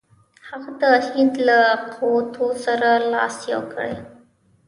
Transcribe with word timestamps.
هغه 0.47 0.71
د 0.81 0.83
هند 1.13 1.33
له 1.47 1.59
قوتونو 1.95 2.59
سره 2.65 2.89
لاس 3.11 3.35
یو 3.53 3.61
کړي. 3.73 3.93